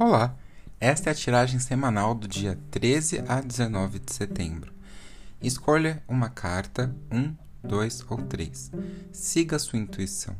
[0.00, 0.36] Olá,
[0.78, 4.72] esta é a tiragem semanal do dia 13 a 19 de setembro.
[5.42, 8.70] Escolha uma carta, um, dois ou três.
[9.10, 10.36] Siga sua intuição.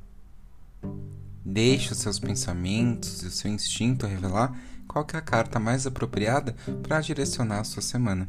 [1.44, 6.54] Deixe os seus pensamentos e o seu instinto revelar qual é a carta mais apropriada
[6.84, 8.29] para direcionar a sua semana.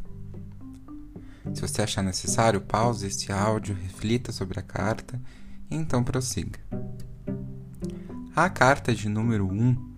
[1.53, 5.21] Se você achar necessário, pause este áudio, reflita sobre a carta
[5.69, 6.59] e então prossiga.
[8.35, 9.88] A carta de número 1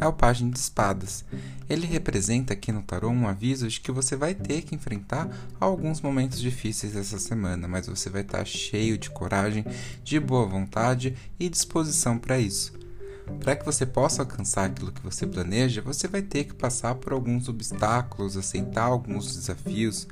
[0.00, 1.24] é o Página de Espadas.
[1.68, 5.28] Ele representa aqui no tarô um aviso de que você vai ter que enfrentar
[5.60, 9.64] alguns momentos difíceis essa semana, mas você vai estar cheio de coragem,
[10.02, 12.72] de boa vontade e disposição para isso.
[13.38, 17.12] Para que você possa alcançar aquilo que você planeja, você vai ter que passar por
[17.12, 20.08] alguns obstáculos, aceitar alguns desafios,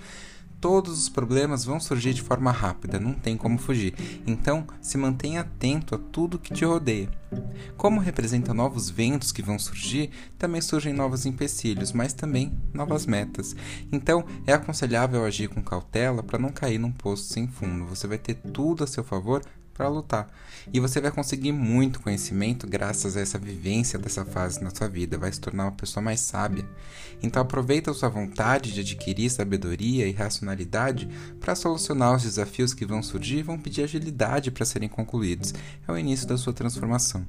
[0.60, 3.94] todos os problemas vão surgir de forma rápida, não tem como fugir.
[4.26, 7.10] Então, se mantenha atento a tudo que te rodeia.
[7.76, 13.54] Como representa novos ventos que vão surgir, também surgem novos empecilhos, mas também novas metas.
[13.92, 17.86] Então, é aconselhável agir com cautela para não cair num poço sem fundo.
[17.86, 19.42] Você vai ter tudo a seu favor
[19.78, 20.28] para lutar.
[20.72, 25.16] E você vai conseguir muito conhecimento graças a essa vivência dessa fase na sua vida,
[25.16, 26.68] vai se tornar uma pessoa mais sábia.
[27.22, 31.08] Então aproveita a sua vontade de adquirir sabedoria e racionalidade
[31.40, 35.54] para solucionar os desafios que vão surgir e vão pedir agilidade para serem concluídos.
[35.86, 37.24] É o início da sua transformação.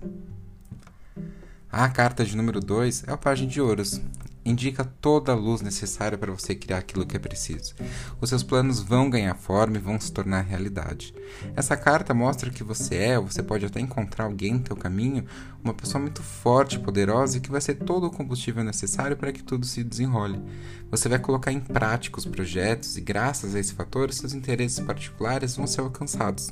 [1.71, 4.01] A carta de número 2 é a página de ouros
[4.45, 7.75] indica toda a luz necessária para você criar aquilo que é preciso.
[8.19, 11.13] Os seus planos vão ganhar forma e vão se tornar realidade.
[11.55, 15.25] Essa carta mostra que você é, você pode até encontrar alguém no teu caminho,
[15.63, 19.43] uma pessoa muito forte, poderosa e que vai ser todo o combustível necessário para que
[19.43, 20.41] tudo se desenrole.
[20.89, 25.55] Você vai colocar em prática os projetos e graças a esse fator, seus interesses particulares
[25.55, 26.51] vão ser alcançados.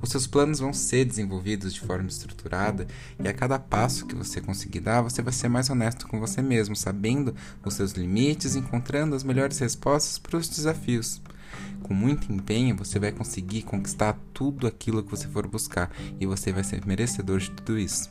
[0.00, 2.86] Os seus planos vão ser desenvolvidos de forma estruturada
[3.18, 6.42] e a cada passo que você conseguir dar, você vai ser mais honesto com você
[6.42, 7.34] mesmo, sabendo
[7.64, 11.20] os seus limites, encontrando as melhores respostas para os desafios.
[11.82, 16.52] Com muito empenho, você vai conseguir conquistar tudo aquilo que você for buscar e você
[16.52, 18.10] vai ser merecedor de tudo isso.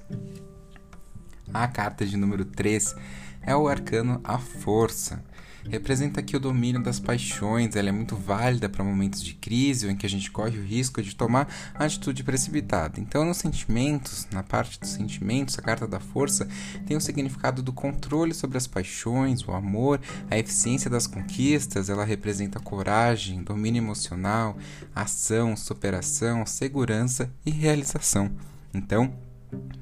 [1.53, 2.95] A carta de número 3
[3.41, 5.23] é o arcano A Força
[5.67, 9.91] representa aqui o domínio das paixões, ela é muito válida para momentos de crise ou
[9.91, 12.99] em que a gente corre o risco de tomar atitude precipitada.
[12.99, 16.47] Então, nos sentimentos, na parte dos sentimentos, a carta da força
[16.85, 19.99] tem o significado do controle sobre as paixões, o amor,
[20.29, 24.57] a eficiência das conquistas, ela representa coragem, domínio emocional,
[24.93, 28.31] ação, superação, segurança e realização.
[28.73, 29.13] Então,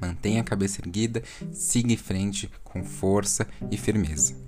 [0.00, 1.22] mantenha a cabeça erguida,
[1.52, 4.47] siga em frente com força e firmeza.